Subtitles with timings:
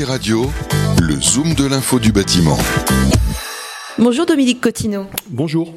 [0.00, 0.46] Bâti Radio,
[1.02, 2.56] le zoom de l'info du bâtiment.
[3.98, 5.04] Bonjour Dominique Cotineau.
[5.28, 5.74] Bonjour.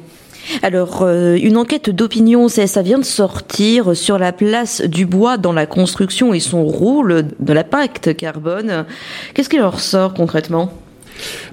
[0.62, 5.52] Alors, euh, une enquête d'opinion, ça vient de sortir sur la place du bois dans
[5.52, 8.86] la construction et son rôle de l'impact carbone.
[9.34, 10.72] Qu'est-ce qu'il en ressort concrètement?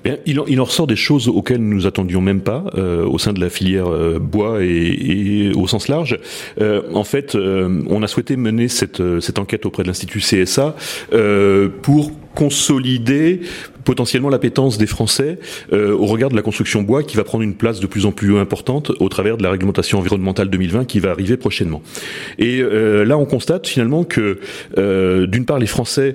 [0.03, 3.17] Bien, il, en, il, en, ressort des choses auxquelles nous attendions même pas euh, au
[3.17, 6.17] sein de la filière euh, bois et, et, au sens large.
[6.59, 10.75] Euh, en fait, euh, on a souhaité mener cette, cette enquête auprès de l'Institut CSA
[11.13, 13.41] euh, pour consolider
[13.83, 15.39] potentiellement l'appétence des Français
[15.73, 18.11] euh, au regard de la construction bois qui va prendre une place de plus en
[18.11, 21.81] plus importante au travers de la réglementation environnementale 2020 qui va arriver prochainement.
[22.37, 24.39] Et euh, là, on constate finalement que
[24.77, 26.13] euh, d'une part, les Français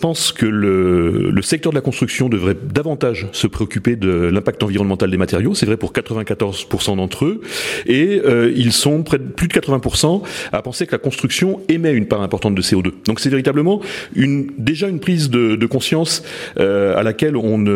[0.00, 5.16] pensent que le, secteur de la construction devrait davantage se préoccuper de l'impact environnemental des
[5.16, 5.54] matériaux.
[5.54, 7.40] C'est vrai pour 94% d'entre eux.
[7.86, 8.20] Et
[8.54, 12.54] ils sont près plus de 80% à penser que la construction émet une part importante
[12.54, 12.92] de CO2.
[13.06, 13.80] Donc c'est véritablement
[14.14, 16.22] déjà une prise de, de conscience
[16.58, 17.68] euh, à laquelle on on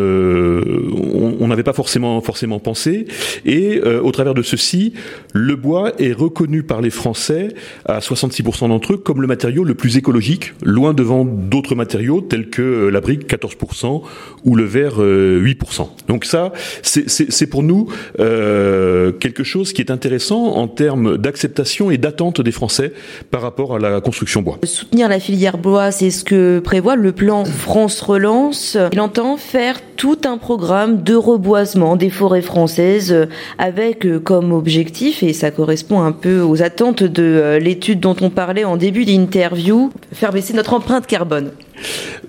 [1.53, 3.07] n'avait pas forcément forcément pensé.
[3.45, 4.95] Et euh, au travers de ceci,
[5.33, 7.49] le bois est reconnu par les Français
[7.87, 12.51] à 66% d'entre eux comme le matériau le plus écologique, loin devant d'autres matériaux tels
[12.51, 14.03] que euh, la brique 14%
[14.45, 15.89] ou le verre 8%.
[16.09, 17.89] Donc ça, c'est pour nous
[18.21, 22.93] euh, quelque chose qui est intéressant en termes d'acceptation et d'attente des Français
[23.31, 24.59] par rapport à la construction bois.
[24.65, 28.77] Soutenir la filière bois, c'est ce que prévoit le plan France Relance.
[28.93, 31.15] Il entend faire tout un programme de
[31.97, 38.01] des forêts françaises avec comme objectif, et ça correspond un peu aux attentes de l'étude
[38.01, 41.51] dont on parlait en début d'interview, faire baisser notre empreinte carbone.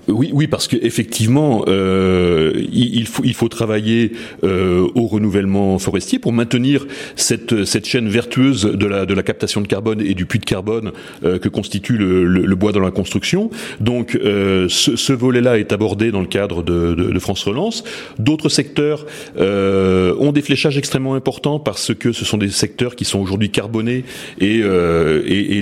[0.08, 4.12] Oui, oui, parce qu'effectivement, euh, il, faut, il faut travailler
[4.44, 10.14] euh, au renouvellement forestier pour maintenir cette, chaîne vertueuse de la, captation de carbone et
[10.14, 10.92] du puits de carbone
[11.24, 13.50] euh, que constitue le, bois dans la construction.
[13.80, 17.86] Donc, euh, ce, volet-là est abordé dans le cadre de, France Relance.
[18.20, 19.06] D'autres secteurs
[19.38, 24.04] ont des fléchages extrêmement importants parce que ce sont des secteurs qui sont aujourd'hui carbonés
[24.40, 24.62] et,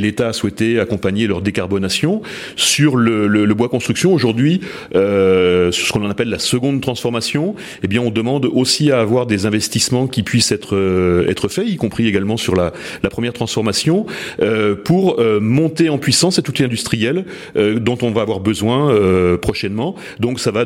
[0.02, 2.24] l'État a souhaité accompagner leur décarbonation.
[2.56, 3.81] Sur le bois construction,
[4.14, 4.62] aujourd'hui,
[4.96, 9.46] euh, ce qu'on appelle la seconde transformation, eh bien, on demande aussi à avoir des
[9.46, 12.72] investissements qui puissent être euh, faits, y compris également sur la,
[13.10, 14.06] première transformation,
[14.42, 17.26] euh, pour euh, monter en puissance cet outil industriel
[17.56, 18.96] dont on va avoir besoin
[19.38, 19.96] prochainement.
[20.20, 20.66] Donc, ça va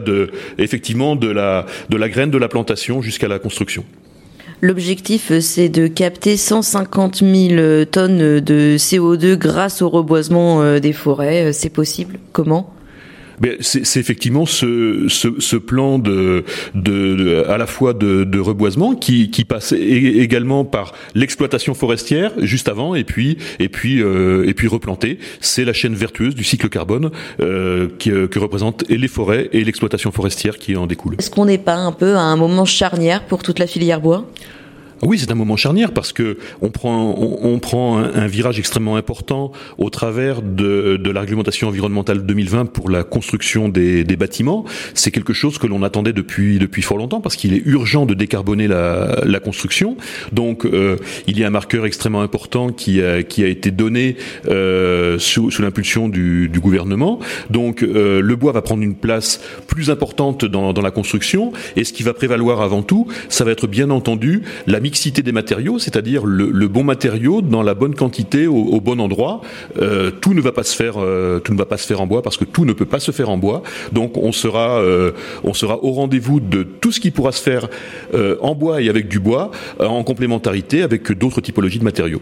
[0.57, 3.83] effectivement de la de la graine de la plantation jusqu'à la construction.
[4.61, 11.53] L'objectif, c'est de capter 150 000 tonnes de CO2 grâce au reboisement des forêts.
[11.53, 12.19] C'est possible?
[12.31, 12.74] Comment?
[13.59, 18.95] C'est effectivement ce, ce, ce, plan de, de, de, à la fois de, de reboisement
[18.95, 24.53] qui, qui, passe également par l'exploitation forestière juste avant et puis et puis euh, et
[24.53, 25.19] puis replanter.
[25.39, 30.11] C'est la chaîne vertueuse du cycle carbone euh, qui, que représentent les forêts et l'exploitation
[30.11, 31.15] forestière qui en découle.
[31.19, 34.25] Est-ce qu'on n'est pas un peu à un moment charnière pour toute la filière bois?
[35.05, 39.51] Oui, c'est un moment charnière parce que on prend, on, prend un, virage extrêmement important
[39.77, 44.65] au travers de, de la réglementation environnementale 2020 pour la construction des, des bâtiments.
[44.95, 48.15] C'est quelque chose que l'on attendait depuis depuis fort longtemps parce qu'il est urgent de
[48.15, 49.95] décarboner la, la construction.
[50.31, 54.17] Donc, euh, il y a un marqueur extrêmement important qui a, qui a été donné
[54.47, 57.19] euh, sous, sous l'impulsion du, du, gouvernement.
[57.51, 61.83] Donc, euh, le bois va prendre une place plus importante dans, dans la construction et
[61.83, 65.77] ce qui va prévaloir avant tout, ça va être bien entendu la mixité des matériaux,
[65.77, 69.41] c'est-à-dire le, bon matériau dans la bonne quantité au, bon endroit.
[69.81, 72.07] Euh, tout ne va pas se faire, euh, tout ne va pas se faire en
[72.07, 73.61] bois parce que tout ne peut pas se faire en bois.
[73.91, 75.11] Donc on sera, euh,
[75.43, 77.67] au rendez-vous de tout ce qui pourra se faire
[78.41, 82.21] en bois et avec du bois en complémentarité avec d'autres typologies de matériaux.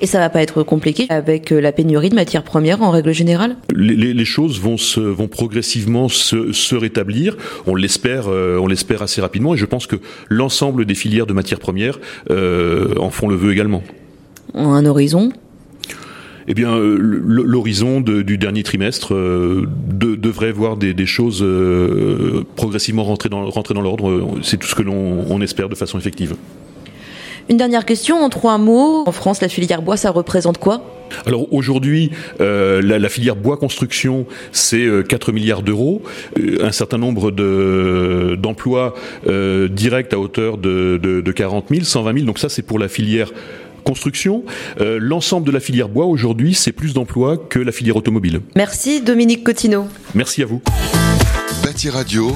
[0.00, 3.56] Et ça va pas être compliqué avec la pénurie de matières premières en règle générale
[3.74, 7.36] les, les, les, choses vont, se, vont progressivement se, se rétablir.
[7.66, 9.54] On l'espère, on l'espère assez rapidement.
[9.54, 9.96] Et je pense que
[10.28, 11.98] l'ensemble des filières de matières premières
[12.30, 13.82] euh, en font le vœu également.
[14.54, 15.32] Un horizon?
[16.46, 23.04] Eh bien, l'horizon du dernier trimestre euh, de, devrait voir des, des choses euh, progressivement
[23.04, 24.38] rentrer dans, rentrer dans l'ordre.
[24.42, 26.34] C'est tout ce que l'on espère de façon effective.
[27.50, 29.04] Une dernière question en trois mots.
[29.06, 30.82] En France, la filière bois, ça représente quoi?
[31.26, 32.10] Alors aujourd'hui,
[32.40, 36.02] euh, la, la, filière bois construction, c'est euh, 4 milliards d'euros,
[36.38, 38.94] euh, un certain nombre d'emplois
[39.24, 42.26] de, euh, directs à hauteur de, de, de 40 000, 120 000.
[42.26, 43.30] Donc ça, c'est pour la filière
[43.84, 44.44] construction.
[44.80, 48.40] Euh, L'ensemble de la filière bois aujourd'hui, c'est plus d'emplois que la filière automobile.
[48.56, 49.86] Merci Dominique Cotineau.
[50.14, 50.62] Merci à vous.
[51.62, 52.34] Bâti Radio,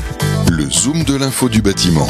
[0.50, 2.06] le zoom de l'info du bâtiment.